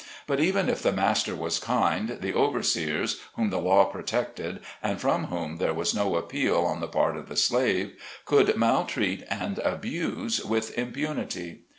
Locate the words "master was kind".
0.91-2.17